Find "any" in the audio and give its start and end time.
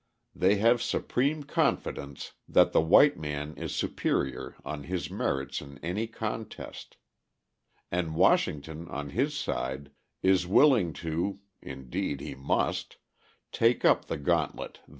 5.83-6.07